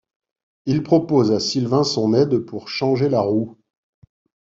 Il 0.65 0.81
propose 0.81 1.31
à 1.31 1.39
Sylvain 1.39 1.83
son 1.83 2.15
aide 2.15 2.39
pour 2.39 2.69
changer 2.69 3.07
la 3.07 3.21
roue. 3.21 3.59